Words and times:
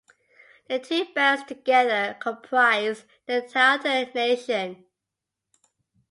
The 0.67 0.79
two 0.79 1.05
bands 1.13 1.43
together 1.43 2.17
comprise 2.19 3.05
the 3.27 3.41
Tahltan 3.43 4.11
Nation. 4.15 4.83